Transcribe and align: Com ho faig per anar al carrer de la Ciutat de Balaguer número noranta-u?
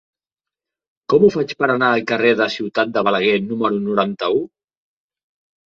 Com 1.13 1.25
ho 1.27 1.29
faig 1.35 1.53
per 1.59 1.69
anar 1.73 1.91
al 1.97 2.07
carrer 2.13 2.33
de 2.33 2.43
la 2.45 2.49
Ciutat 2.55 2.97
de 2.97 3.05
Balaguer 3.11 3.37
número 3.53 3.81
noranta-u? 3.87 4.43